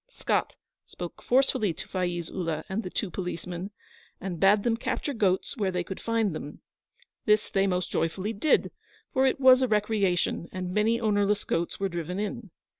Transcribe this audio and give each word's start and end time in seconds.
Scott 0.09 0.55
spoke 0.87 1.21
forcefully 1.21 1.75
to 1.75 1.87
Faiz 1.87 2.27
Ullah 2.31 2.63
and 2.67 2.81
the 2.81 2.89
two 2.89 3.11
policemen, 3.11 3.69
and 4.19 4.39
bade 4.39 4.63
them 4.63 4.75
capture 4.75 5.13
goats 5.13 5.55
where 5.57 5.69
they 5.69 5.83
could 5.83 5.99
find 5.99 6.33
them. 6.33 6.59
This 7.25 7.51
they 7.51 7.67
most 7.67 7.91
joyfully 7.91 8.33
did, 8.33 8.71
for 9.13 9.27
it 9.27 9.39
was 9.39 9.61
a 9.61 9.67
recreation, 9.67 10.49
and 10.51 10.73
many 10.73 10.99
ownerless 10.99 11.43
goats 11.43 11.79
were 11.79 11.87
driven 11.87 12.19
in. 12.19 12.49